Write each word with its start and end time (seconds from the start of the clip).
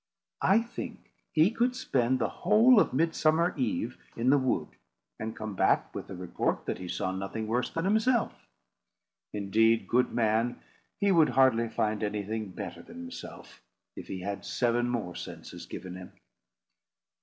I 0.41 0.63
think 0.63 1.11
he 1.31 1.51
could 1.51 1.75
spend 1.75 2.17
the 2.17 2.27
whole 2.41 2.79
of 2.79 2.91
Midsummer 2.91 3.53
eve 3.55 3.99
in 4.17 4.31
the 4.31 4.39
wood 4.39 4.69
and 5.19 5.35
come 5.35 5.53
back 5.53 5.93
with 5.93 6.07
the 6.07 6.15
report 6.15 6.65
that 6.65 6.79
he 6.79 6.87
saw 6.87 7.11
nothing 7.11 7.45
worse 7.45 7.69
than 7.69 7.85
himself. 7.85 8.33
Indeed, 9.31 9.87
good 9.87 10.11
man, 10.11 10.59
he 10.99 11.11
would 11.11 11.29
hardly 11.29 11.69
find 11.69 12.01
anything 12.01 12.49
better 12.49 12.81
than 12.81 12.97
himself, 12.97 13.61
if 13.95 14.07
he 14.07 14.21
had 14.21 14.43
seven 14.43 14.89
more 14.89 15.13
senses 15.13 15.67
given 15.67 15.95
him." 15.95 16.13